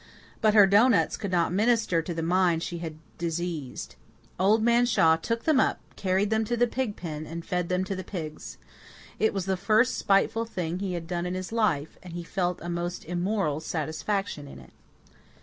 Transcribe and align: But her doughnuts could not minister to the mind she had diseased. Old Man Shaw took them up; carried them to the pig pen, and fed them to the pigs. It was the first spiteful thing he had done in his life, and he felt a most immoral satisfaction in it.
But 0.41 0.55
her 0.55 0.65
doughnuts 0.65 1.15
could 1.15 1.29
not 1.31 1.53
minister 1.53 2.01
to 2.01 2.11
the 2.15 2.23
mind 2.23 2.63
she 2.63 2.79
had 2.79 2.97
diseased. 3.19 3.93
Old 4.39 4.63
Man 4.63 4.87
Shaw 4.87 5.15
took 5.15 5.43
them 5.43 5.59
up; 5.59 5.79
carried 5.95 6.31
them 6.31 6.43
to 6.45 6.57
the 6.57 6.65
pig 6.65 6.95
pen, 6.95 7.27
and 7.27 7.45
fed 7.45 7.69
them 7.69 7.83
to 7.83 7.95
the 7.95 8.03
pigs. 8.03 8.57
It 9.19 9.31
was 9.31 9.45
the 9.45 9.55
first 9.57 9.95
spiteful 9.95 10.45
thing 10.45 10.79
he 10.79 10.93
had 10.93 11.05
done 11.05 11.27
in 11.27 11.35
his 11.35 11.51
life, 11.51 11.99
and 12.01 12.13
he 12.13 12.23
felt 12.23 12.59
a 12.63 12.67
most 12.67 13.05
immoral 13.05 13.59
satisfaction 13.59 14.47
in 14.47 14.57
it. 14.57 14.71